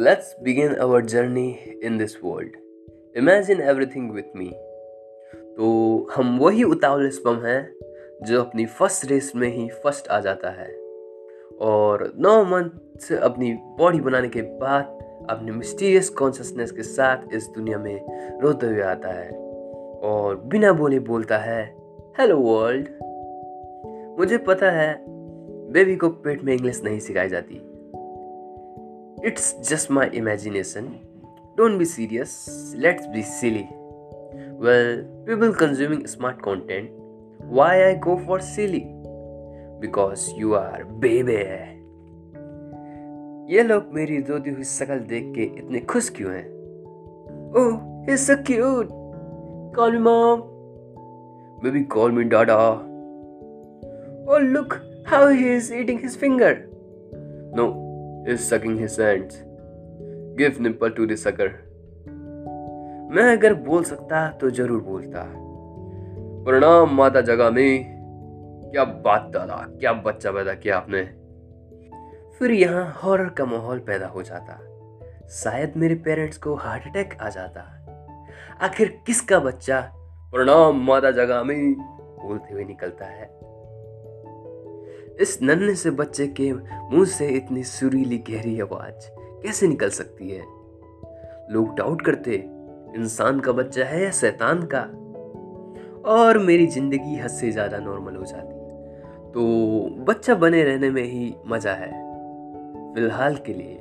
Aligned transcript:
Let's 0.00 0.34
begin 0.42 0.80
our 0.80 1.02
journey 1.02 1.76
in 1.82 1.98
this 1.98 2.22
world. 2.22 2.52
Imagine 3.14 3.60
everything 3.60 4.04
with 4.14 4.28
me. 4.34 4.46
तो 5.56 5.66
हम 6.14 6.38
वही 6.38 6.62
उतावले 6.64 7.10
sperm 7.10 7.40
हैं 7.44 7.60
जो 8.24 8.40
अपनी 8.42 8.66
फ़र्स्ट 8.66 9.04
रेस 9.10 9.32
में 9.36 9.48
ही 9.48 9.68
फ़र्स्ट 9.68 10.08
आ 10.08 10.20
जाता 10.20 10.50
है 10.50 10.68
और 11.60 12.12
नौ 12.18 12.44
मंथ 12.44 12.98
से 12.98 13.16
अपनी 13.18 13.52
बॉडी 13.78 14.00
बनाने 14.00 14.28
के 14.28 14.42
बाद 14.42 15.26
अपने 15.30 15.52
मिस्टीरियस 15.52 16.08
कॉन्शसनेस 16.08 16.72
के 16.72 16.82
साथ 16.82 17.34
इस 17.34 17.48
दुनिया 17.48 17.78
में 17.78 18.40
रोते 18.40 18.66
हुए 18.66 18.82
आता 18.82 19.12
है 19.12 19.30
और 20.02 20.36
बिना 20.36 20.72
बोले 20.72 21.00
बोलता 21.10 21.38
है 21.38 21.62
हेलो 22.18 22.38
वर्ल्ड 22.38 22.88
मुझे 24.18 24.38
पता 24.48 24.70
है 24.70 24.94
बेबी 25.72 25.96
को 25.96 26.08
पेट 26.08 26.42
में 26.42 26.52
इंग्लिश 26.52 26.82
नहीं 26.84 26.98
सिखाई 26.98 27.28
जाती 27.28 27.69
it's 29.27 29.55
just 29.69 29.91
my 29.91 30.09
imagination 30.17 30.87
don't 31.57 31.77
be 31.79 31.85
serious 31.85 32.73
let's 32.77 33.07
be 33.07 33.21
silly 33.31 33.63
well 34.65 35.01
people 35.27 35.53
consuming 35.59 36.05
smart 36.05 36.41
content 36.41 36.89
why 37.53 37.81
I 37.81 37.95
go 38.07 38.15
for 38.27 38.41
silly 38.41 38.83
because 39.81 40.29
you 40.37 40.53
are 40.53 40.83
बेबे 41.05 41.41
ये 43.55 43.63
लोग 43.63 43.93
मेरी 43.93 44.17
रोती 44.29 44.49
हुई 44.49 44.63
शक्ल 44.63 44.99
देख 45.09 45.33
के 45.35 45.43
इतने 45.43 45.79
खुश 45.79 46.09
क्यों 46.15 46.31
हैं 46.33 46.47
ओह 47.59 47.73
he 48.05 48.11
is 48.11 48.25
so 48.27 48.35
cute 48.47 48.89
call 49.75 49.91
me 49.91 49.99
mom 50.07 50.41
baby 51.61 51.81
call 51.93 52.11
me 52.17 52.25
dada 52.33 52.57
oh 54.27 54.41
look 54.55 54.75
how 55.11 55.21
he 55.29 55.47
is 55.53 55.71
eating 55.79 56.01
his 56.03 56.17
finger 56.23 56.51
no 57.59 57.65
he 57.65 57.88
is 58.26 58.52
sucking 58.52 58.78
his 58.78 58.96
hands. 58.96 59.36
Give 60.36 60.60
nipple 60.60 60.90
to 60.90 61.06
the 61.06 61.16
sucker. 61.16 61.48
मैं 63.14 63.36
अगर 63.36 63.54
बोल 63.54 63.84
सकता 63.84 64.28
तो 64.30 64.50
ज़रूर 64.50 64.80
बोलता। 64.80 65.24
प्रणाम 66.44 66.94
माता 66.94 67.20
जगह 67.20 67.50
में। 67.50 68.00
क्या 68.72 68.84
बात 68.84 69.30
दादा, 69.34 69.56
क्या 69.56 69.92
बच्चा 69.92 70.30
पैदा 70.30 70.54
किया 70.54 70.76
आपने। 70.76 71.02
फिर 72.38 72.50
यहाँ 72.50 72.94
हॉरर 72.96 73.28
का 73.28 73.44
माहौल 73.44 73.78
पैदा 73.78 74.06
हो 74.06 74.22
जाता। 74.22 74.58
शायद 75.28 75.72
मेरे 75.76 75.94
पेरेंट्स 75.94 76.38
को 76.38 76.54
हार्ट 76.54 76.86
अटैक 76.86 77.14
आ 77.22 77.28
जाता। 77.28 77.60
आखिर 78.60 79.02
किसका 79.06 79.38
बच्चा? 79.38 79.80
प्रणाम 80.32 80.86
माता 80.86 81.10
जगह 81.10 81.42
में। 81.42 81.74
बोलते 82.26 82.54
हुए 82.54 82.64
निकलता 82.64 83.04
है। 83.04 83.40
इस 85.20 85.38
नन्हे 85.42 85.74
से 85.74 85.90
बच्चे 85.90 86.26
के 86.26 86.52
मुँह 86.52 87.04
से 87.04 87.28
इतनी 87.28 87.62
सुरीली 87.62 88.18
गहरी 88.18 88.60
आवाज़ 88.60 89.08
कैसे 89.42 89.68
निकल 89.68 89.90
सकती 89.90 90.30
है? 90.30 90.42
लोग 91.50 91.76
डाउट 91.76 92.02
करते, 92.02 92.34
इंसान 92.96 93.40
का 93.40 93.52
बच्चा 93.52 93.84
है 93.84 94.04
या 94.04 94.10
शैतान 94.10 94.68
का? 94.74 94.80
और 96.10 96.38
मेरी 96.38 96.66
ज़िंदगी 96.66 97.16
हद 97.16 97.28
से 97.28 97.50
ज़्यादा 97.50 97.78
नॉर्मल 97.78 98.16
हो 98.16 98.24
जाती। 98.24 98.60
तो 99.32 100.04
बच्चा 100.04 100.34
बने 100.34 100.64
रहने 100.64 100.90
में 100.90 101.02
ही 101.02 101.34
मज़ा 101.46 101.72
है। 101.72 101.90
फ़िलहाल 102.94 103.36
के 103.36 103.52
लिए, 103.52 103.78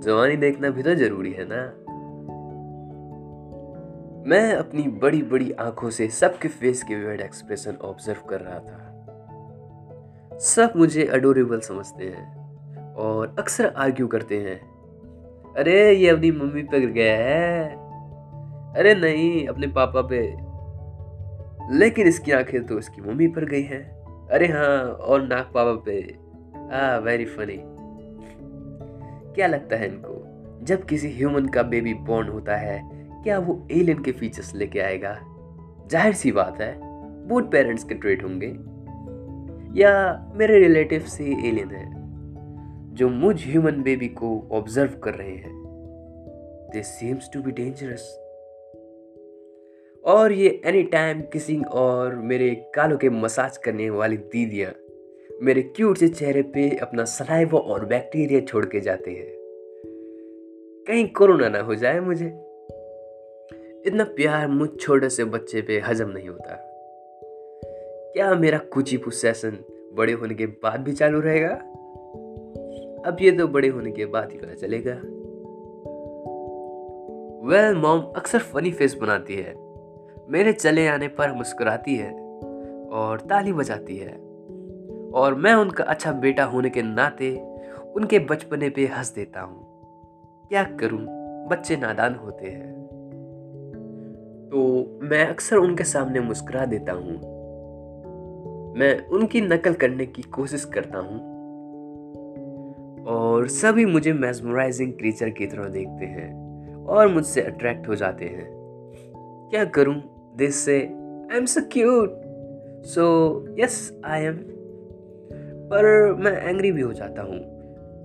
जवानी 0.00 0.36
देखना 0.36 0.70
भी 0.70 0.82
तो 0.82 0.94
ज़रूरी 0.94 1.32
है 1.32 1.44
ना? 1.48 1.80
मैं 4.30 4.54
अपनी 4.54 4.82
बड़ी 4.82 5.22
बड़ी 5.22 5.52
आँखों 5.52 5.90
से 5.90 6.08
सबके 6.08 6.48
फेस 6.48 6.82
के 6.82 6.94
वियर्ड 6.94 7.20
एक्सप्रेशन 7.20 7.76
ऑब्ज़र्व 7.82 8.20
कर 8.28 8.40
रहा 8.40 8.58
था। 8.58 8.90
सब 10.38 10.72
मुझे 10.76 11.04
अडोरेबल 11.06 11.60
समझते 11.60 12.04
हैं 12.04 12.44
और 12.94 13.36
अक्सर 13.38 13.66
आर्ग्यू 13.66 14.06
करते 14.06 14.38
हैं। 14.38 14.74
अरे, 15.54 15.92
ये 15.92 16.08
अपनी 16.08 16.30
मम्मी 16.30 16.62
पे 16.62 16.80
गिर 16.80 16.90
गया 16.90 17.16
है। 17.16 17.68
अरे, 18.74 18.94
नहीं, 18.94 19.46
अपने 19.46 19.66
पापा 19.66 20.02
पे। 20.02 20.36
लेकिन 21.78 22.06
इसकी 22.06 22.32
आँखें 22.32 22.66
तो 22.66 22.78
इसकी 22.78 23.02
मम्मी 23.02 23.28
पर 23.28 23.44
गई 23.44 23.62
हैं। 23.62 23.94
अरे 24.28 24.46
हाँ 24.46 24.84
और 24.84 25.22
नाक 25.22 25.50
पापा 25.54 25.82
पे। 25.86 26.24
आ 26.72 26.96
वेरी 26.96 27.24
फनी 27.24 27.62
क्या 29.34 29.46
लगता 29.46 29.76
है 29.76 29.88
इनको? 29.88 30.24
जब 30.62 30.84
किसी 30.84 31.08
ह्यूमन 31.08 31.46
का 31.46 31.62
बेबी 31.62 31.94
बॉर्न 31.94 32.28
होता 32.28 32.56
है, 32.56 32.82
क्या 33.22 33.38
वो 33.38 33.68
एलियन 33.70 34.02
के 34.02 34.12
फीचर्स 34.12 34.54
लेके 34.54 34.80
आएगा? 34.80 35.18
ज़ाहिर 35.86 36.14
सी 36.14 36.32
बात 36.32 36.60
है 36.60 36.78
बोथ 37.28 37.42
पेरेंट्स 37.42 37.84
के 37.84 37.94
ट्रेट 37.94 38.24
होंगे। 38.24 38.73
या 39.74 39.92
मेरे 40.34 40.58
रिलेटिव 40.58 41.00
से 41.00 41.24
एलियन 41.24 41.70
है, 41.70 41.92
जो 42.94 43.08
मुझ 43.08 43.46
ह्यूमन 43.46 43.82
बेबी 43.82 44.08
को 44.08 44.48
ऑब्ज़र्व 44.52 44.90
कर 44.98 45.14
रहे 45.14 45.36
हैं। 45.36 45.64
They 46.72 46.82
seems 46.82 47.30
to 47.34 47.42
be 47.42 47.50
dangerous 47.50 48.20
और 50.04 50.32
ये 50.32 50.62
एनी 50.64 50.82
टाइम 50.82 51.20
किसिंग 51.20 51.66
और 51.66 52.14
मेरे 52.14 52.50
कालों 52.74 52.98
के 52.98 53.10
मसाज 53.10 53.56
करने 53.56 53.90
वाली 53.90 54.16
दीदियाँ 54.16 54.72
मेरे 55.42 55.62
क्यूट 55.62 55.96
से 55.96 56.08
चेहरे 56.08 56.42
पे 56.42 56.76
अपना 56.76 57.04
सलाइवा 57.04 57.58
और 57.58 57.84
बैक्टीरिया 57.84 58.40
छोड़ 58.40 58.66
के 58.66 58.80
जाते 58.80 59.10
हैं। 59.10 59.32
कहीं 60.88 61.08
कोरोना 61.08 61.48
ना 61.48 61.58
हो 61.58 61.74
जाए 61.74 62.00
मुझे। 62.00 62.26
इतना 63.86 64.04
प्यार 64.04 64.48
मुझ 64.48 64.68
छोटे 64.80 65.08
से 65.08 65.24
बच्चे 65.24 65.62
पे 65.62 65.80
हजम 65.80 66.08
नहीं 66.08 66.28
होता। 66.28 66.73
क्या 68.14 68.34
मेरा 68.34 68.58
कुची 68.58 69.00
सेशन 69.08 69.58
बड़े 69.94 70.12
होने 70.12 70.34
के 70.34 70.46
बाद 70.46 70.80
भी 70.80 70.92
चालू 70.92 71.20
रहेगा? 71.20 71.48
अब 73.06 73.16
ये 73.20 73.30
तो 73.30 73.48
बड़े 73.48 73.68
होने 73.68 73.90
के 73.90 74.06
बाद 74.06 74.32
ही 74.32 74.38
पता 74.38 74.54
चलेगा। 74.54 74.92
वेल 77.48 77.70
well, 77.70 77.82
मॉम 77.82 78.00
अक्सर 78.00 78.38
फनी 78.38 78.70
फेस 78.70 78.94
बनाती 78.94 79.34
है। 79.34 79.54
मेरे 80.28 80.52
चले 80.52 80.86
आने 80.88 81.08
पर 81.08 81.32
मुस्कुराती 81.32 81.96
है 81.96 82.12
और 82.88 83.20
ताली 83.20 83.52
बजाती 83.52 83.96
है। 83.96 84.12
और 85.14 85.34
मैं 85.34 85.54
उनका 85.54 85.84
अच्छा 85.84 86.12
बेटा 86.12 86.44
होने 86.44 86.70
के 86.70 86.82
नाते 86.82 87.36
उनके 87.96 88.18
बचपने 88.18 88.70
पे 88.70 88.86
हंस 88.86 89.14
देता 89.14 89.40
हूँ। 89.40 89.66
क्या 90.48 90.64
करूँ? 90.64 91.06
बच्चे 91.48 91.76
नादान 91.76 92.14
होते 92.14 92.46
हैं। 92.46 92.86
तो 94.52 94.88
मैं 95.02 95.26
अक्सर 95.26 95.56
उनके 95.56 95.84
सामने 95.84 96.20
मुस्कुरा 96.20 96.64
देता 96.64 96.92
हूँ। 96.92 97.33
मैं 98.76 99.06
उनकी 99.08 99.40
नकल 99.40 99.74
करने 99.74 100.06
की 100.06 100.22
कोशिश 100.22 100.64
करता 100.64 100.98
हूँ। 100.98 101.18
और 103.06 103.48
सभी 103.48 103.84
मुझे 103.84 104.12
मेस्मराइजिंग 104.12 104.92
क्रीचर 104.92 105.30
की 105.30 105.46
तरह 105.46 105.68
देखते 105.68 106.06
हैं 106.06 106.84
और 106.84 107.08
मुझसे 107.08 107.40
अट्रैक्ट 107.40 107.88
हो 107.88 107.94
जाते 107.94 108.24
हैं। 108.24 108.48
क्या 109.50 109.64
करूँ? 109.64 109.94
दिस 110.36 110.56
से 110.56 110.80
I 111.32 111.36
am 111.36 111.44
so 111.44 111.60
cute 111.72 112.20
so 112.86 113.04
yes 113.58 114.00
I 114.04 114.22
am 114.22 114.36
पर 115.70 116.14
मैं 116.14 116.32
एंग्री 116.42 116.72
भी 116.72 116.80
हो 116.80 116.92
जाता 116.92 117.22
हूँ 117.22 117.40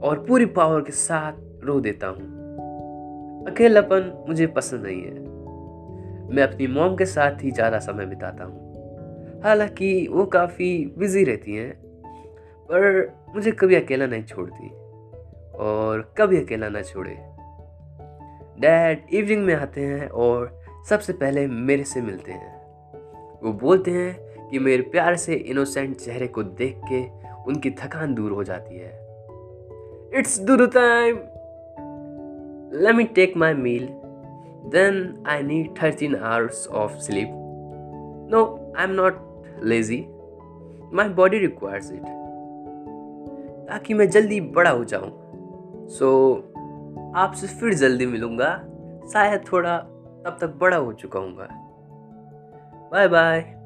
और 0.00 0.24
पूरी 0.28 0.46
पावर 0.46 0.80
के 0.80 0.92
साथ 0.92 1.64
रो 1.64 1.80
देता 1.80 2.06
हूँ। 2.06 2.36
अकेलापन 3.46 4.24
मुझे 4.28 4.46
पसंद 4.46 4.86
नहीं 4.86 5.02
है। 5.02 5.20
मैं 6.34 6.42
अपनी 6.42 6.66
मॉम 6.66 6.96
के 6.96 7.04
साथ 7.06 7.44
ही 7.44 7.50
ज़्यादा 7.50 7.78
समय 7.78 8.06
बिताता 8.06 8.44
हूँ। 8.44 8.67
हालाँकि 9.44 10.08
वो 10.10 10.24
काफ़ी 10.24 10.94
बिज़ी 10.98 11.24
रहती 11.24 11.54
हैं, 11.54 11.72
पर 12.70 13.14
मुझे 13.34 13.52
कभी 13.52 13.74
अकेला 13.74 14.06
नहीं 14.06 14.22
छोड़ती 14.22 14.68
और 15.58 16.14
कभी 16.18 16.40
अकेला 16.40 16.68
ना 16.68 16.82
छोड़े। 16.82 17.16
डैड 18.60 19.02
इवनिंग 19.14 19.44
में 19.44 19.54
आते 19.54 19.80
हैं 19.80 20.08
और 20.08 20.60
सबसे 20.88 21.12
पहले 21.12 21.46
मेरे 21.46 21.84
से 21.84 22.00
मिलते 22.00 22.32
हैं। 22.32 22.56
वो 23.42 23.52
बोलते 23.52 23.90
हैं 23.90 24.48
कि 24.48 24.58
मेरे 24.58 24.82
प्यार 24.82 25.16
से 25.16 25.34
इनोसेंट 25.34 25.96
चेहरे 25.96 26.26
को 26.26 26.42
देख 26.42 26.80
के 26.92 27.02
उनकी 27.44 27.70
थकान 27.70 28.14
दूर 28.14 28.32
हो 28.32 28.44
जाती 28.44 28.78
है। 28.78 29.08
It's 30.18 30.44
due 30.44 30.66
time 30.66 31.16
let 32.82 32.94
me 32.94 33.04
take 33.04 33.36
my 33.36 33.54
meal 33.54 33.88
then 34.70 35.24
I 35.26 35.42
need 35.42 35.82
thirteen 35.82 36.16
hours 36.16 36.68
of 36.68 36.92
sleep 36.92 37.28
no 38.30 38.72
I 38.78 38.84
am 38.84 38.90
not 38.90 39.27
lazy 39.62 40.06
my 40.92 41.08
body 41.08 41.38
requires 41.38 41.92
it 41.92 42.02
ताकि 43.68 43.94
मैं 43.94 44.10
जल्दी 44.10 44.40
बड़ा 44.40 44.70
हो 44.70 44.84
जाऊँ। 44.84 45.10
सो 45.88 46.34
so, 46.34 46.42
आपसे 47.16 47.46
फिर 47.46 47.74
जल्दी 47.74 48.06
मिलूँगा। 48.06 48.56
शायद 49.12 49.44
थोड़ा 49.52 49.78
तब 50.26 50.38
तक 50.40 50.48
बड़ा 50.48 50.76
हो 50.76 50.92
चुका 50.92 51.20
हूँ 51.20 51.36
बाय 52.92 53.08
बाय 53.08 53.57